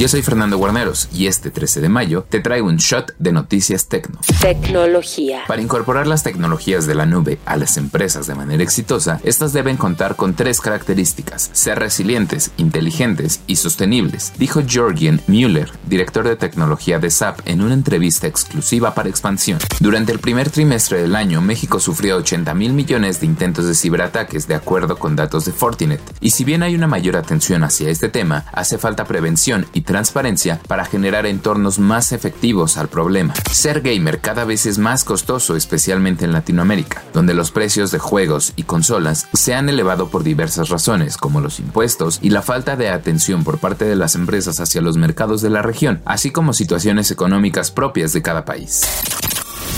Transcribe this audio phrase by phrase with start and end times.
[0.00, 3.86] Yo soy Fernando Guarneros y este 13 de mayo te traigo un shot de noticias
[3.86, 4.18] tecno.
[4.40, 5.42] Tecnología.
[5.46, 9.76] Para incorporar las tecnologías de la nube a las empresas de manera exitosa, estas deben
[9.76, 16.98] contar con tres características: ser resilientes, inteligentes y sostenibles, dijo Georgian Müller, director de tecnología
[16.98, 19.58] de SAP, en una entrevista exclusiva para Expansión.
[19.80, 24.48] Durante el primer trimestre del año, México sufrió 80 mil millones de intentos de ciberataques,
[24.48, 26.00] de acuerdo con datos de Fortinet.
[26.22, 30.60] Y si bien hay una mayor atención hacia este tema, hace falta prevención y transparencia
[30.68, 33.34] para generar entornos más efectivos al problema.
[33.50, 38.52] Ser gamer cada vez es más costoso, especialmente en Latinoamérica, donde los precios de juegos
[38.54, 42.88] y consolas se han elevado por diversas razones, como los impuestos y la falta de
[42.88, 47.10] atención por parte de las empresas hacia los mercados de la región, así como situaciones
[47.10, 48.82] económicas propias de cada país.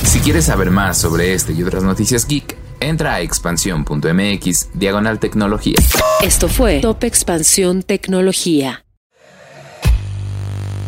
[0.05, 5.79] Si quieres saber más sobre este y otras noticias geek, entra a expansión.mx diagonal tecnología.
[6.23, 8.85] Esto fue Top Expansión Tecnología.